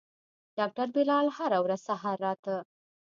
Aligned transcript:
ډاکتر 0.57 0.87
بلال 0.95 1.25
هره 1.37 1.59
ورځ 1.65 1.81
سهار 1.89 2.17
راته. 2.27 2.55